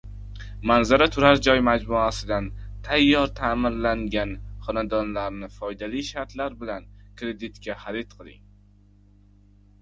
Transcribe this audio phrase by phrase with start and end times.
[0.69, 2.47] Manzara turar joy majmuasidan
[2.87, 4.31] tayyor ta’mirlangan
[4.69, 6.89] xonadonlarni foydali shartlar bilan
[7.21, 8.43] kreditga xarid qiling